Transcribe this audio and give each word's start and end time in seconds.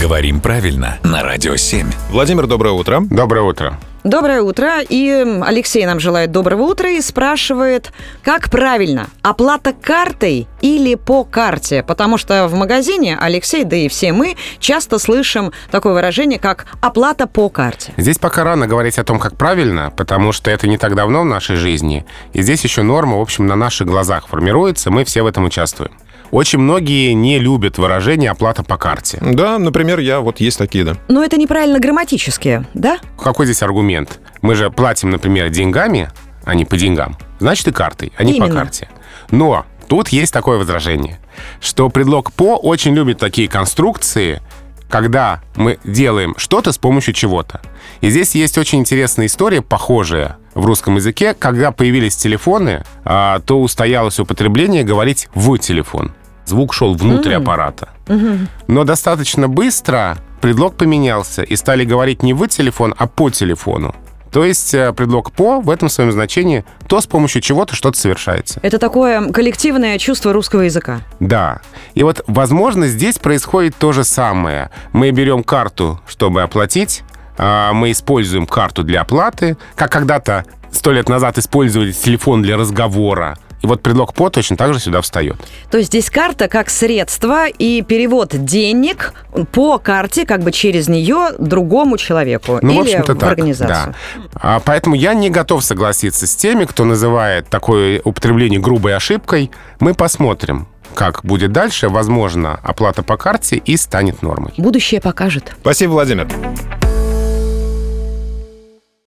Говорим 0.00 0.40
правильно 0.40 0.98
на 1.02 1.22
Радио 1.22 1.56
7. 1.56 1.86
Владимир, 2.08 2.46
доброе 2.46 2.72
утро. 2.72 3.02
Доброе 3.10 3.42
утро. 3.42 3.78
Доброе 4.02 4.40
утро. 4.40 4.80
И 4.80 5.10
Алексей 5.42 5.84
нам 5.84 6.00
желает 6.00 6.32
доброго 6.32 6.62
утра 6.62 6.88
и 6.88 7.02
спрашивает, 7.02 7.92
как 8.22 8.48
правильно, 8.48 9.08
оплата 9.20 9.74
картой 9.74 10.48
или 10.62 10.94
по 10.94 11.24
карте? 11.24 11.82
Потому 11.82 12.16
что 12.16 12.48
в 12.48 12.54
магазине 12.54 13.18
Алексей, 13.20 13.64
да 13.64 13.76
и 13.76 13.88
все 13.88 14.14
мы, 14.14 14.36
часто 14.58 14.98
слышим 14.98 15.52
такое 15.70 15.92
выражение, 15.92 16.38
как 16.38 16.64
оплата 16.80 17.26
по 17.26 17.50
карте. 17.50 17.92
Здесь 17.98 18.16
пока 18.16 18.42
рано 18.42 18.66
говорить 18.66 18.98
о 18.98 19.04
том, 19.04 19.18
как 19.18 19.36
правильно, 19.36 19.92
потому 19.94 20.32
что 20.32 20.50
это 20.50 20.66
не 20.66 20.78
так 20.78 20.94
давно 20.94 21.20
в 21.20 21.26
нашей 21.26 21.56
жизни. 21.56 22.06
И 22.32 22.40
здесь 22.40 22.64
еще 22.64 22.80
норма, 22.80 23.18
в 23.18 23.20
общем, 23.20 23.46
на 23.46 23.54
наших 23.54 23.86
глазах 23.86 24.28
формируется, 24.28 24.90
мы 24.90 25.04
все 25.04 25.22
в 25.22 25.26
этом 25.26 25.44
участвуем. 25.44 25.92
Очень 26.30 26.60
многие 26.60 27.12
не 27.12 27.38
любят 27.38 27.78
выражение 27.78 28.30
«оплата 28.30 28.62
по 28.62 28.76
карте». 28.76 29.18
Да, 29.20 29.58
например, 29.58 29.98
я 29.98 30.20
вот 30.20 30.40
есть 30.40 30.58
такие, 30.58 30.84
да. 30.84 30.96
Но 31.08 31.24
это 31.24 31.36
неправильно 31.36 31.80
грамматически, 31.80 32.64
да? 32.74 32.98
Какой 33.18 33.46
здесь 33.46 33.62
аргумент? 33.62 34.20
Мы 34.40 34.54
же 34.54 34.70
платим, 34.70 35.10
например, 35.10 35.50
деньгами, 35.50 36.10
а 36.44 36.54
не 36.54 36.64
по 36.64 36.76
деньгам. 36.76 37.16
Значит, 37.40 37.68
и 37.68 37.72
картой, 37.72 38.12
а 38.16 38.22
не 38.22 38.34
Именно. 38.34 38.48
по 38.48 38.60
карте. 38.60 38.88
Но 39.30 39.66
тут 39.88 40.08
есть 40.10 40.32
такое 40.32 40.58
возражение, 40.58 41.18
что 41.60 41.88
предлог 41.90 42.32
«по» 42.32 42.56
очень 42.56 42.94
любит 42.94 43.18
такие 43.18 43.48
конструкции, 43.48 44.40
когда 44.88 45.40
мы 45.56 45.78
делаем 45.84 46.34
что-то 46.36 46.72
с 46.72 46.78
помощью 46.78 47.14
чего-то. 47.14 47.60
И 48.00 48.10
здесь 48.10 48.34
есть 48.34 48.56
очень 48.56 48.80
интересная 48.80 49.26
история, 49.26 49.62
похожая 49.62 50.36
в 50.54 50.64
русском 50.64 50.96
языке. 50.96 51.34
Когда 51.34 51.70
появились 51.72 52.16
телефоны, 52.16 52.84
а, 53.04 53.40
то 53.40 53.60
устоялось 53.60 54.18
употребление 54.18 54.84
говорить 54.84 55.28
«в 55.34 55.58
телефон». 55.58 56.12
Звук 56.50 56.74
шел 56.74 56.94
внутрь 56.94 57.34
аппарата. 57.34 57.88
Но 58.66 58.84
достаточно 58.84 59.48
быстро 59.48 60.18
предлог 60.40 60.74
поменялся, 60.74 61.42
и 61.42 61.56
стали 61.56 61.84
говорить 61.84 62.22
не 62.22 62.34
«в 62.34 62.46
телефон», 62.48 62.94
а 62.98 63.06
«по 63.06 63.30
телефону». 63.30 63.94
То 64.32 64.44
есть 64.44 64.74
э, 64.74 64.92
предлог 64.92 65.32
«по» 65.32 65.60
в 65.60 65.70
этом 65.70 65.88
своем 65.88 66.12
значении 66.12 66.64
то, 66.88 67.00
с 67.00 67.06
помощью 67.06 67.42
чего-то 67.42 67.74
что-то 67.74 67.98
совершается. 67.98 68.58
Это 68.62 68.78
такое 68.78 69.30
коллективное 69.32 69.98
чувство 69.98 70.32
русского 70.32 70.62
языка. 70.62 71.00
Да. 71.20 71.60
И 71.94 72.02
вот, 72.02 72.24
возможно, 72.26 72.86
здесь 72.86 73.18
происходит 73.18 73.76
то 73.76 73.92
же 73.92 74.02
самое. 74.04 74.70
Мы 74.92 75.10
берем 75.10 75.42
карту, 75.42 76.00
чтобы 76.06 76.42
оплатить, 76.42 77.02
а, 77.38 77.72
мы 77.72 77.90
используем 77.90 78.46
карту 78.46 78.82
для 78.82 79.02
оплаты, 79.02 79.56
как 79.74 79.92
когда-то 79.92 80.44
сто 80.72 80.92
лет 80.92 81.08
назад 81.08 81.38
использовали 81.38 81.92
телефон 81.92 82.42
для 82.42 82.56
разговора. 82.56 83.36
И 83.62 83.66
вот 83.66 83.82
предлог 83.82 84.14
«по» 84.14 84.30
точно 84.30 84.56
так 84.56 84.72
же 84.72 84.80
сюда 84.80 85.00
встает. 85.02 85.36
То 85.70 85.78
есть 85.78 85.88
здесь 85.90 86.08
карта 86.10 86.48
как 86.48 86.70
средство 86.70 87.46
и 87.46 87.82
перевод 87.82 88.30
денег 88.44 89.12
по 89.52 89.78
карте, 89.78 90.24
как 90.24 90.42
бы 90.42 90.50
через 90.52 90.88
нее 90.88 91.30
другому 91.38 91.98
человеку 91.98 92.58
Ну, 92.62 92.70
или 92.70 92.78
в 92.78 92.80
общем-то, 92.82 93.14
так. 93.14 93.30
организацию. 93.30 93.94
Да. 94.16 94.30
А, 94.34 94.60
поэтому 94.64 94.94
я 94.94 95.14
не 95.14 95.30
готов 95.30 95.62
согласиться 95.64 96.26
с 96.26 96.34
теми, 96.36 96.64
кто 96.64 96.84
называет 96.84 97.48
такое 97.48 98.00
употребление 98.02 98.60
грубой 98.60 98.96
ошибкой. 98.96 99.50
Мы 99.78 99.94
посмотрим, 99.94 100.66
как 100.94 101.20
будет 101.24 101.52
дальше. 101.52 101.88
Возможно, 101.88 102.58
оплата 102.62 103.02
по 103.02 103.16
карте 103.16 103.56
и 103.56 103.76
станет 103.76 104.22
нормой. 104.22 104.52
Будущее 104.56 105.00
покажет. 105.00 105.52
Спасибо, 105.60 105.92
Владимир. 105.92 106.28